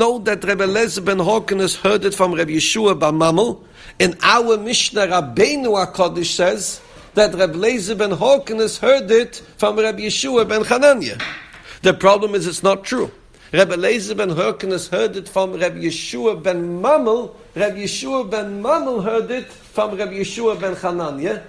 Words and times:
know 0.00 0.18
that 0.18 0.42
Rebbe 0.42 0.66
Lezer 0.66 1.04
ben 1.04 1.18
Horkenes 1.18 1.76
heard 1.76 2.06
it 2.06 2.14
from 2.14 2.32
Rebbe 2.32 2.52
Yeshua 2.52 2.98
bar 2.98 3.12
Mamel. 3.12 3.62
In 3.98 4.16
our 4.22 4.56
Mishnah, 4.56 5.06
Rabbeinu 5.08 5.68
HaKodesh 5.76 6.34
says 6.34 6.80
that 7.12 7.34
Rebbe 7.34 7.52
Lezer 7.52 7.98
ben 7.98 8.10
Horkenes 8.10 8.78
heard 8.78 9.10
it 9.10 9.42
from 9.58 9.76
Rebbe 9.76 10.00
Yeshua 10.00 10.48
ben 10.48 10.62
Chananya. 10.62 11.22
The 11.82 11.92
problem 11.92 12.34
is 12.34 12.46
it's 12.46 12.62
not 12.62 12.82
true. 12.82 13.10
Rebbe 13.52 13.76
Lezer 13.76 14.16
ben 14.16 14.30
Horkenes 14.30 14.88
heard 14.88 15.16
it 15.16 15.28
from 15.28 15.52
Rebbe 15.52 15.78
Yeshua 15.78 16.42
ben 16.42 16.80
Mamel. 16.80 17.34
Rebbe 17.54 17.80
Yeshua 17.80 18.30
ben 18.30 18.62
Mamel 18.62 19.04
heard 19.04 19.30
it 19.30 19.48
from 19.52 19.90
Rebbe 19.90 20.12
Yeshua 20.12 20.58
ben 20.58 20.76
Chananya. 20.76 21.42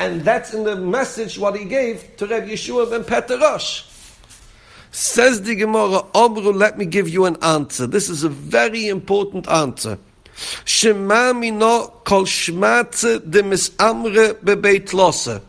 And 0.00 0.22
that's 0.22 0.54
in 0.54 0.64
the 0.64 0.74
message 0.74 1.38
what 1.38 1.56
he 1.56 1.64
gave 1.66 2.16
to 2.16 2.26
Rebbe 2.26 2.48
Yeshua 2.48 2.90
ben 2.90 3.04
Peterosh. 3.04 3.91
Says 4.92 5.40
the 5.42 5.54
Gemara, 5.54 6.02
Omru, 6.14 6.54
let 6.54 6.76
me 6.76 6.84
give 6.84 7.08
you 7.08 7.24
an 7.24 7.38
answer. 7.42 7.86
This 7.86 8.10
is 8.10 8.24
a 8.24 8.28
very 8.28 8.88
important 8.88 9.48
answer. 9.48 9.98
Shema 10.66 11.32
mino 11.32 11.86
kol 12.04 12.24
shmatze 12.24 13.30
de 13.30 13.42
misamre 13.42 14.34
bebeit 14.34 14.92
losse. 14.92 15.40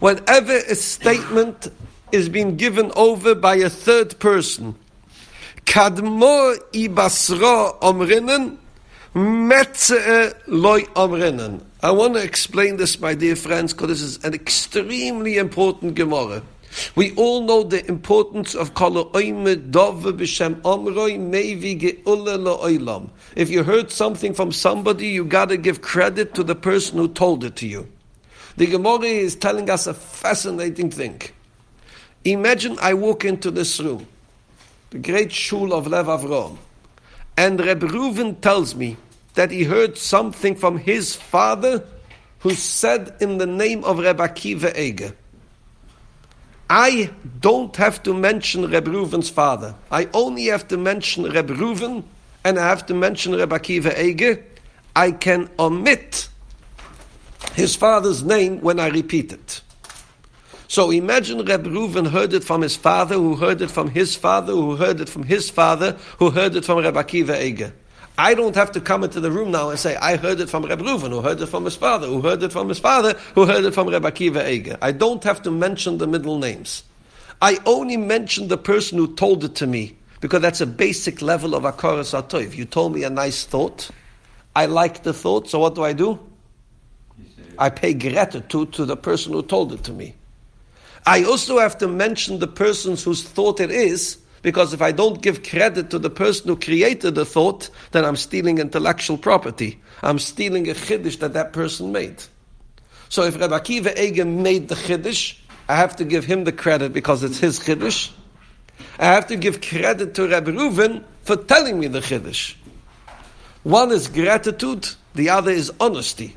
Whenever 0.00 0.56
a 0.56 0.74
statement 0.74 1.70
is 2.10 2.28
being 2.28 2.56
given 2.56 2.90
over 2.96 3.36
by 3.36 3.54
a 3.54 3.70
third 3.70 4.18
person, 4.18 4.74
kadmo 5.64 6.56
ibasra 6.72 7.78
omrinnen, 7.80 8.58
metze 9.14 10.34
loy 10.48 10.82
omrinnen. 10.96 11.62
I 11.84 11.92
want 11.92 12.14
to 12.14 12.22
explain 12.22 12.78
this, 12.78 12.98
my 12.98 13.14
dear 13.14 13.36
friends, 13.36 13.72
because 13.72 13.88
this 13.88 14.02
is 14.02 14.24
an 14.24 14.34
extremely 14.34 15.38
important 15.38 15.94
Gemara. 15.94 16.42
We 16.94 17.14
all 17.14 17.42
know 17.42 17.62
the 17.62 17.86
importance 17.88 18.54
of 18.54 18.74
kol 18.74 19.10
oime 19.10 19.70
dove 19.70 20.04
b'shem 20.04 20.60
omroi 20.62 21.18
mevi. 21.18 23.10
If 23.36 23.50
you 23.50 23.62
heard 23.62 23.90
something 23.90 24.34
from 24.34 24.52
somebody, 24.52 25.08
you 25.08 25.24
got 25.24 25.48
to 25.50 25.56
give 25.56 25.82
credit 25.82 26.34
to 26.34 26.42
the 26.42 26.54
person 26.54 26.98
who 26.98 27.08
told 27.08 27.44
it 27.44 27.56
to 27.56 27.66
you. 27.66 27.88
The 28.56 28.66
Gemara 28.66 29.04
is 29.04 29.36
telling 29.36 29.70
us 29.70 29.86
a 29.86 29.94
fascinating 29.94 30.90
thing. 30.90 31.22
Imagine 32.24 32.76
I 32.80 32.94
walk 32.94 33.24
into 33.24 33.50
this 33.50 33.78
room, 33.78 34.06
the 34.90 34.98
great 34.98 35.30
shul 35.32 35.72
of 35.72 35.86
Lev 35.86 36.06
Avrom, 36.06 36.58
and 37.36 37.60
Reb 37.64 37.82
Reuven 37.82 38.40
tells 38.40 38.74
me 38.74 38.96
that 39.34 39.52
he 39.52 39.62
heard 39.62 39.96
something 39.96 40.56
from 40.56 40.78
his 40.78 41.14
father 41.14 41.84
who 42.40 42.54
said 42.54 43.14
in 43.20 43.38
the 43.38 43.46
name 43.46 43.84
of 43.84 44.00
Reb 44.00 44.18
Akiva 44.18 44.76
Eger. 44.76 45.14
I 46.70 47.10
don't 47.40 47.74
have 47.76 48.02
to 48.02 48.12
mention 48.12 48.70
Reb 48.70 48.86
Reuven's 48.86 49.30
father. 49.30 49.74
I 49.90 50.08
only 50.12 50.46
have 50.46 50.68
to 50.68 50.76
mention 50.76 51.24
Reb 51.24 51.48
Reuven 51.48 52.04
and 52.44 52.58
I 52.58 52.68
have 52.68 52.84
to 52.86 52.94
mention 52.94 53.34
Reb 53.34 53.50
Akiva 53.50 53.98
Eger. 53.98 54.44
I 54.94 55.12
can 55.12 55.48
omit 55.58 56.28
his 57.54 57.74
father's 57.74 58.22
name 58.22 58.60
when 58.60 58.80
I 58.80 58.88
repeat 58.88 59.32
it. 59.32 59.62
So 60.66 60.90
imagine 60.90 61.42
Reb 61.44 61.64
Reuven 61.64 62.10
heard 62.10 62.34
it 62.34 62.44
from 62.44 62.60
his 62.60 62.76
father, 62.76 63.14
who 63.14 63.36
heard 63.36 63.62
it 63.62 63.70
from 63.70 63.88
his 63.88 64.14
father, 64.14 64.52
who 64.52 64.76
heard 64.76 65.00
it 65.00 65.08
from 65.08 65.22
his 65.22 65.48
father, 65.48 65.92
who 66.18 66.30
heard 66.30 66.54
it 66.54 66.66
from 66.66 66.80
Reb 66.80 66.94
Akiva 66.94 67.40
Eger. 67.40 67.72
I 68.20 68.34
don't 68.34 68.56
have 68.56 68.72
to 68.72 68.80
come 68.80 69.04
into 69.04 69.20
the 69.20 69.30
room 69.30 69.52
now 69.52 69.70
and 69.70 69.78
say, 69.78 69.94
I 69.94 70.16
heard 70.16 70.40
it 70.40 70.50
from 70.50 70.64
Reb 70.64 70.80
Reuven, 70.80 71.10
who 71.10 71.22
heard 71.22 71.40
it 71.40 71.46
from 71.46 71.64
his 71.64 71.76
father, 71.76 72.08
who 72.08 72.20
heard 72.20 72.42
it 72.42 72.50
from 72.50 72.68
his 72.68 72.80
father, 72.80 73.14
who 73.36 73.46
heard 73.46 73.64
it 73.64 73.74
from 73.74 73.88
Reb 73.88 74.02
Akiva 74.02 74.50
Eger. 74.50 74.76
I 74.82 74.90
don't 74.90 75.22
have 75.22 75.40
to 75.42 75.52
mention 75.52 75.98
the 75.98 76.08
middle 76.08 76.36
names. 76.36 76.82
I 77.40 77.60
only 77.64 77.96
mention 77.96 78.48
the 78.48 78.58
person 78.58 78.98
who 78.98 79.14
told 79.14 79.44
it 79.44 79.54
to 79.54 79.68
me, 79.68 79.96
because 80.20 80.42
that's 80.42 80.60
a 80.60 80.66
basic 80.66 81.22
level 81.22 81.54
of 81.54 81.62
Akaras 81.62 82.20
Atoiv. 82.20 82.56
You 82.56 82.64
told 82.64 82.92
me 82.92 83.04
a 83.04 83.10
nice 83.10 83.44
thought. 83.44 83.88
I 84.56 84.66
like 84.66 85.04
the 85.04 85.14
thought, 85.14 85.48
so 85.48 85.60
what 85.60 85.76
do 85.76 85.84
I 85.84 85.92
do? 85.92 86.18
I 87.56 87.70
pay 87.70 87.94
gratitude 87.94 88.72
to 88.72 88.84
the 88.84 88.96
person 88.96 89.32
who 89.32 89.44
told 89.44 89.72
it 89.72 89.84
to 89.84 89.92
me. 89.92 90.16
I 91.06 91.22
also 91.22 91.60
have 91.60 91.78
to 91.78 91.86
mention 91.86 92.40
the 92.40 92.48
persons 92.48 93.04
whose 93.04 93.22
thought 93.22 93.60
it 93.60 93.70
is, 93.70 94.18
because 94.42 94.72
if 94.72 94.82
I 94.82 94.92
don't 94.92 95.20
give 95.20 95.42
credit 95.42 95.90
to 95.90 95.98
the 95.98 96.10
person 96.10 96.48
who 96.48 96.56
created 96.56 97.14
the 97.14 97.24
thought, 97.24 97.70
then 97.92 98.04
I'm 98.04 98.16
stealing 98.16 98.58
intellectual 98.58 99.18
property. 99.18 99.80
I'm 100.02 100.18
stealing 100.18 100.68
a 100.68 100.74
chiddush 100.74 101.18
that 101.18 101.32
that 101.34 101.52
person 101.52 101.92
made. 101.92 102.22
So 103.08 103.22
if 103.24 103.40
Rabbi 103.40 103.58
Akiva 103.58 103.98
Eger 103.98 104.24
made 104.24 104.68
the 104.68 104.74
chiddush, 104.74 105.38
I 105.68 105.76
have 105.76 105.96
to 105.96 106.04
give 106.04 106.24
him 106.24 106.44
the 106.44 106.52
credit 106.52 106.92
because 106.92 107.22
it's 107.22 107.38
his 107.38 107.60
chiddush. 107.60 108.10
I 108.98 109.06
have 109.06 109.26
to 109.28 109.36
give 109.36 109.60
credit 109.60 110.14
to 110.14 110.28
Rabbi 110.28 110.50
Reuven 110.50 111.04
for 111.22 111.36
telling 111.36 111.78
me 111.80 111.88
the 111.88 112.00
chiddush. 112.00 112.54
One 113.64 113.92
is 113.92 114.08
gratitude, 114.08 114.88
the 115.14 115.30
other 115.30 115.50
is 115.50 115.72
honesty. 115.80 116.36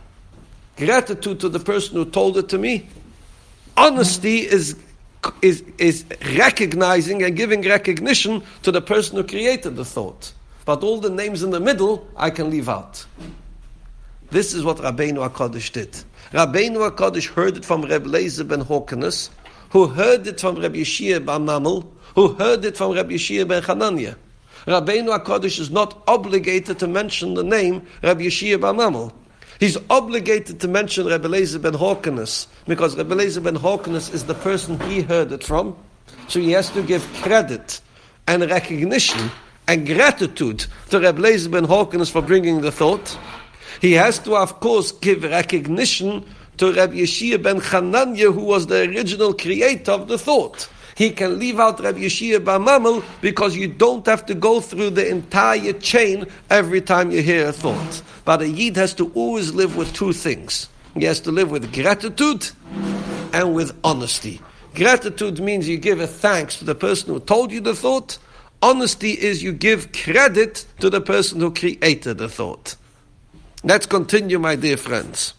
Gratitude 0.78 1.40
to 1.42 1.50
the 1.50 1.60
person 1.60 1.96
who 1.96 2.06
told 2.06 2.38
it 2.38 2.50
to 2.50 2.58
me. 2.58 2.90
Honesty 3.78 4.40
is 4.40 4.76
is, 5.42 5.64
is 5.78 6.06
recognizing 6.36 7.24
and 7.24 7.36
giving 7.36 7.62
recognition 7.62 8.44
to 8.64 8.72
the 8.72 8.82
person 8.82 9.18
who 9.18 9.24
created 9.24 9.76
the 9.76 9.86
thought. 9.86 10.34
But 10.66 10.84
all 10.84 11.00
the 11.00 11.10
names 11.10 11.44
in 11.44 11.52
the 11.52 11.60
middle, 11.60 12.08
I 12.16 12.30
can 12.30 12.50
leave 12.50 12.70
out. 12.70 13.06
This 14.30 14.54
is 14.54 14.64
what 14.64 14.78
Rabbeinu 14.78 15.30
HaKadosh 15.30 15.72
did. 15.72 15.92
Rabbeinu 16.32 16.90
HaKadosh 16.92 17.28
heard 17.28 17.58
it 17.58 17.66
from 17.66 17.84
Reb 17.84 18.06
Lezer 18.06 18.48
ben 18.48 18.62
Horkenes, 18.62 19.30
who 19.72 19.88
heard 19.88 20.28
it 20.28 20.40
from 20.40 20.56
Reb 20.56 20.74
Yeshia 20.74 21.24
ben 21.24 21.46
Mamel, 21.46 21.86
who 22.16 22.34
heard 22.36 22.64
it 22.64 22.78
from 22.78 22.94
Reb 22.94 23.10
Yeshia 23.10 23.48
ben 23.48 23.62
Hanania. 23.64 24.16
Rabbeinu 24.66 25.20
HaKadosh 25.20 25.60
is 25.60 25.72
not 25.72 26.02
obligated 26.08 26.80
to 26.80 26.88
mention 26.88 27.34
the 27.34 27.44
name 27.44 27.86
Reb 28.04 28.20
Yeshia 28.20 28.62
ben 28.62 28.76
Mamel. 28.76 29.12
He's 29.62 29.78
obligated 29.92 30.60
to 30.62 30.68
mention 30.68 31.06
Rebbe 31.06 31.28
Lezer 31.28 31.62
ben 31.62 31.76
Horkenes 31.76 32.48
because 32.68 32.98
Rebbe 32.98 33.14
Lezer 33.14 33.44
ben 33.44 33.54
Horkenes 33.54 34.10
is 34.10 34.24
the 34.24 34.34
person 34.34 34.80
he 34.90 35.04
heard 35.04 35.32
it 35.32 35.44
from. 35.44 35.76
So 36.30 36.40
he 36.40 36.52
has 36.54 36.72
to 36.72 36.82
give 36.82 37.04
credit 37.22 37.80
and 38.28 38.42
recognition 38.50 39.30
and 39.68 39.86
gratitude 39.86 40.66
to 40.90 41.00
Rebbe 41.00 41.22
Lezer 41.22 41.52
ben 41.52 41.66
Horkenes 41.66 42.10
for 42.10 42.24
bringing 42.24 42.62
the 42.62 42.72
thought. 42.72 43.16
He 43.82 43.92
has 43.92 44.18
to, 44.26 44.36
of 44.36 44.60
course, 44.62 44.92
give 44.94 45.22
recognition 45.22 46.26
to 46.58 46.70
Rebbe 46.70 46.96
Yeshia 46.96 47.40
ben 47.40 47.62
Chananya, 47.62 48.34
who 48.34 48.42
was 48.42 48.66
the 48.66 48.90
original 48.90 49.36
creator 49.36 49.92
of 49.92 50.08
the 50.08 50.18
thought 50.18 50.68
he 50.96 51.12
can 51.12 51.40
leave 51.40 51.60
out 51.60 51.80
Rabbi 51.80 52.00
Yeshia 52.00 52.40
Bamamel 52.44 53.04
because 53.22 53.56
you 53.56 53.68
don't 53.68 54.06
have 54.06 54.26
to 54.28 54.36
go 54.36 54.60
through 54.60 54.92
the 54.92 55.08
entire 55.08 55.74
chain 55.74 56.26
every 56.50 56.82
time 56.82 57.12
you 57.12 57.22
hear 57.22 57.48
a 57.48 57.54
thought. 57.54 58.02
But 58.26 58.42
a 58.42 58.48
Yid 58.48 58.76
has 58.78 58.94
to 58.96 59.12
always 59.16 59.54
live 59.54 59.76
with 59.76 59.94
two 59.94 60.14
things. 60.14 60.70
He 60.96 61.06
has 61.06 61.20
to 61.22 61.32
live 61.32 61.52
with 61.52 61.74
gratitude 61.74 62.50
and 63.34 63.56
with 63.56 63.78
honesty. 63.84 64.42
Gratitude 64.76 65.40
means 65.40 65.68
you 65.68 65.78
give 65.78 66.00
a 66.00 66.08
thanks 66.08 66.58
to 66.58 66.66
the 66.66 66.76
person 66.76 67.14
who 67.14 67.20
told 67.20 67.52
you 67.52 67.62
the 67.62 67.76
thought. 67.76 68.18
Honesty 68.62 69.12
is 69.12 69.42
you 69.42 69.52
give 69.52 69.92
credit 69.92 70.66
to 70.80 70.90
the 70.90 71.02
person 71.02 71.40
who 71.40 71.54
created 71.54 72.18
the 72.18 72.30
thought. 72.30 72.76
Let's 73.64 73.86
continue, 73.86 74.40
my 74.40 74.56
dear 74.56 74.78
friends. 74.78 75.34